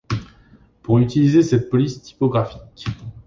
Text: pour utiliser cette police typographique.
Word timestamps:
pour 0.81 0.97
utiliser 0.97 1.43
cette 1.43 1.69
police 1.69 2.01
typographique. 2.01 2.87